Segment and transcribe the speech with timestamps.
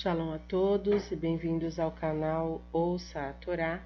[0.00, 3.84] Shalom a todos e bem-vindos ao canal Ouça a Torá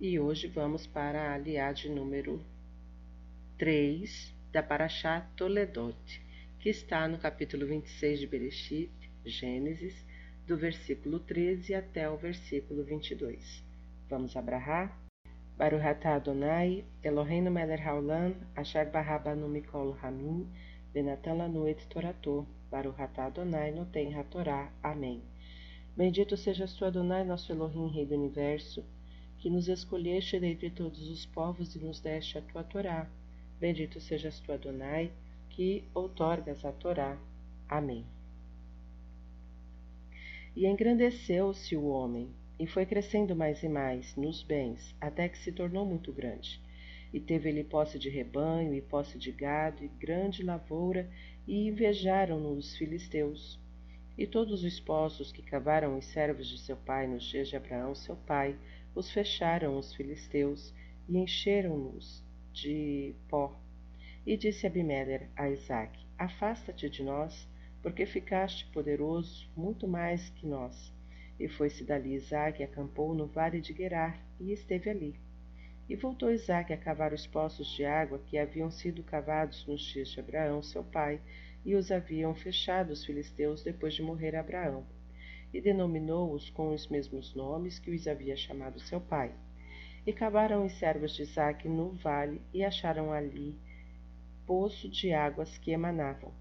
[0.00, 2.44] e hoje vamos para a aliade número
[3.58, 6.20] 3 da Parashá Toledot,
[6.58, 8.90] que está no capítulo 26 de Bereshit,
[9.24, 9.94] Gênesis,
[10.48, 13.62] do versículo 13 até o versículo 22.
[14.10, 14.98] Vamos abrahar?
[15.56, 20.44] Baruch atah Adonai, Eloheinu melech haolam, asher barabanu mikol hamim,
[20.92, 24.68] venatan lanu et torato, Baruch atah Adonai noten hatorá.
[24.82, 25.31] Amém.
[25.94, 28.82] Bendito sejas tu, Adonai, nosso Elohim, Rei do Universo,
[29.38, 33.10] que nos escolheste dentre todos os povos e nos deste a tua Torá.
[33.60, 35.12] Bendito sejas tu, Adonai,
[35.50, 37.18] que outorgas a Torá.
[37.68, 38.06] Amém.
[40.56, 45.52] E engrandeceu-se o homem, e foi crescendo mais e mais nos bens, até que se
[45.52, 46.58] tornou muito grande.
[47.12, 51.06] E teve ele posse de rebanho, e posse de gado, e grande lavoura,
[51.46, 53.60] e invejaram-no os filisteus.
[54.16, 57.94] E todos os poços que cavaram os servos de seu pai nos dias de Abraão,
[57.94, 58.58] seu pai,
[58.94, 60.74] os fecharam os filisteus
[61.08, 63.58] e encheram-nos de pó.
[64.26, 67.48] E disse Abimelech a Isaac: Afasta-te de nós,
[67.82, 70.92] porque ficaste poderoso muito mais que nós.
[71.40, 75.18] E foi-se dali Isaac e acampou no vale de Gerar, e esteve ali.
[75.88, 80.08] E voltou Isaac a cavar os poços de água que haviam sido cavados nos dias
[80.08, 81.20] de Abraão, seu pai,
[81.64, 84.84] e os haviam fechado os filisteus depois de morrer Abraão,
[85.52, 89.34] e denominou-os com os mesmos nomes que os havia chamado seu pai.
[90.06, 93.56] E cavaram os servos de Isaque no vale e acharam ali
[94.46, 96.32] poço de águas que emanavam.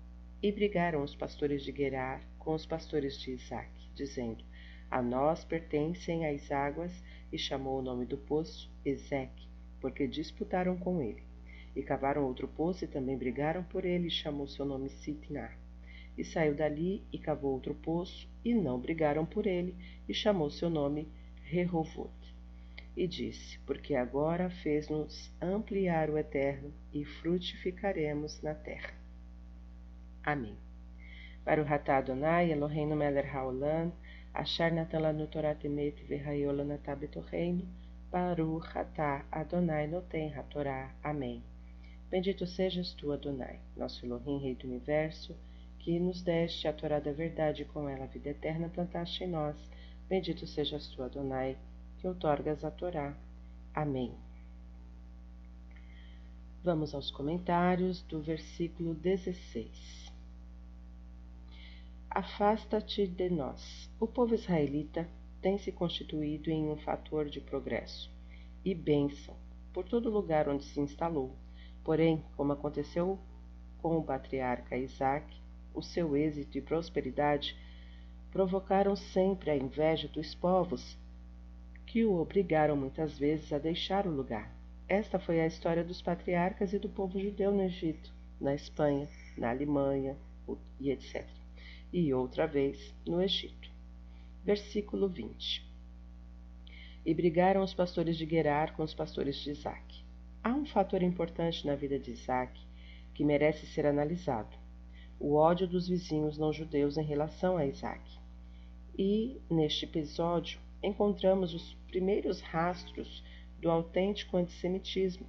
[0.41, 4.43] E brigaram os pastores de Gerar com os pastores de Isaque, dizendo:
[4.89, 6.91] A nós pertencem as águas,
[7.31, 9.47] e chamou o nome do poço Ezeque,
[9.79, 11.30] porque disputaram com ele.
[11.75, 15.57] E cavaram outro poço e também brigaram por ele, e chamou seu nome Sitnar.
[16.17, 19.75] E saiu dali e cavou outro poço, e não brigaram por ele,
[20.07, 21.07] e chamou seu nome
[21.43, 22.11] Rehovot.
[22.95, 28.93] E disse: Porque agora fez-nos ampliar o eterno, e frutificaremos na terra.
[30.23, 30.57] Amém.
[31.45, 33.91] Baruch atah Adonai, Eloheinu melech haolam,
[34.33, 37.65] asher natan lanu Torat emet v'hayola natah betocheinu,
[38.11, 40.91] Baruch atah Adonai noten hatorá.
[41.01, 41.41] Amém.
[42.11, 45.33] Bendito sejas tu, Adonai, nosso Elohim, Rei do Universo,
[45.79, 49.27] que nos deste a Torá da verdade e com ela a vida eterna plantaste em
[49.27, 49.55] nós.
[50.09, 51.57] Bendito sejas tu, Adonai,
[51.97, 53.15] que outorgas a Torá.
[53.73, 54.13] Amém.
[56.61, 60.11] Vamos aos comentários do versículo 16.
[62.09, 63.89] Afasta-te de nós.
[64.01, 65.07] O povo israelita
[65.41, 68.11] tem se constituído em um fator de progresso
[68.65, 69.33] e bênção
[69.71, 71.33] por todo lugar onde se instalou
[71.83, 73.17] Porém, como aconteceu
[73.81, 75.25] com o patriarca Isaac,
[75.73, 77.55] o seu êxito e prosperidade
[78.31, 80.97] provocaram sempre a inveja dos povos,
[81.85, 84.55] que o obrigaram muitas vezes a deixar o lugar.
[84.87, 89.49] Esta foi a história dos patriarcas e do povo judeu no Egito, na Espanha, na
[89.49, 90.15] Alemanha
[90.79, 91.25] e etc.
[91.91, 93.69] E outra vez no Egito.
[94.43, 95.65] Versículo 20.
[97.05, 100.00] E brigaram os pastores de Gerar com os pastores de Isaac.
[100.43, 102.59] Há um fator importante na vida de Isaac
[103.13, 104.57] que merece ser analisado:
[105.19, 108.01] o ódio dos vizinhos não-judeus em relação a Isaac.
[108.97, 113.23] E, neste episódio, encontramos os primeiros rastros
[113.59, 115.27] do autêntico antissemitismo.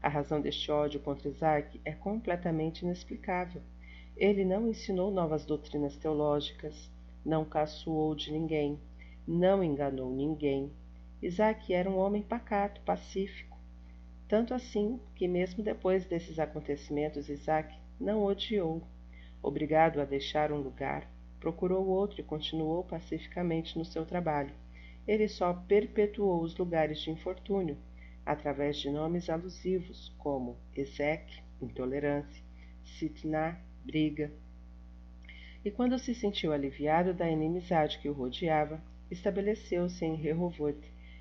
[0.00, 3.62] A razão deste ódio contra Isaac é completamente inexplicável.
[4.16, 6.88] Ele não ensinou novas doutrinas teológicas,
[7.24, 8.78] não caçoou de ninguém,
[9.26, 10.70] não enganou ninguém.
[11.20, 13.51] Isaac era um homem pacato, pacífico
[14.32, 18.82] tanto assim que, mesmo depois desses acontecimentos, Isaac não odiou.
[19.42, 21.06] Obrigado a deixar um lugar,
[21.38, 24.54] procurou outro e continuou pacificamente no seu trabalho.
[25.06, 27.76] Ele só perpetuou os lugares de infortúnio,
[28.24, 32.42] através de nomes alusivos como Ezeque, intolerância,
[32.82, 34.32] Sitná, briga.
[35.62, 40.78] E quando se sentiu aliviado da inimizade que o rodeava, estabeleceu-se em Rehovot,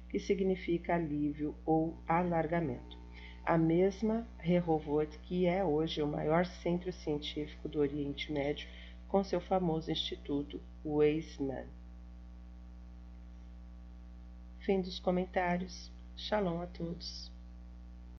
[0.07, 3.00] que significa alívio ou alargamento
[3.45, 8.67] a mesma Rehovot que é hoje o maior centro científico do Oriente Médio,
[9.07, 11.67] com seu famoso instituto Weizmann.
[14.59, 15.91] Fim dos comentários.
[16.15, 17.31] Shalom a todos.